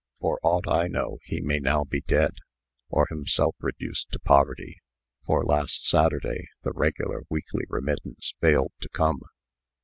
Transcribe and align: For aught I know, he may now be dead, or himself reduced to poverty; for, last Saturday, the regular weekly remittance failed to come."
For 0.19 0.39
aught 0.41 0.67
I 0.67 0.87
know, 0.87 1.19
he 1.25 1.41
may 1.41 1.59
now 1.59 1.83
be 1.83 2.01
dead, 2.01 2.31
or 2.89 3.05
himself 3.11 3.53
reduced 3.59 4.07
to 4.11 4.19
poverty; 4.19 4.79
for, 5.27 5.45
last 5.45 5.87
Saturday, 5.87 6.47
the 6.63 6.71
regular 6.73 7.21
weekly 7.29 7.65
remittance 7.69 8.33
failed 8.41 8.71
to 8.81 8.89
come." 8.89 9.21